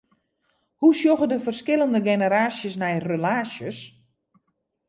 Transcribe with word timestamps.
Hoe 0.81 0.93
sjogge 0.99 1.27
de 1.31 1.37
ferskillende 1.45 1.99
generaasjes 2.09 2.75
nei 2.81 2.95
relaasjes? 3.09 3.79